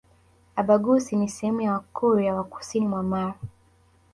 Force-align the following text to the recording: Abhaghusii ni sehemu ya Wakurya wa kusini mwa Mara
Abhaghusii 0.55 1.15
ni 1.15 1.29
sehemu 1.29 1.61
ya 1.61 1.73
Wakurya 1.73 2.35
wa 2.35 2.43
kusini 2.43 2.87
mwa 2.87 3.03
Mara 3.03 3.35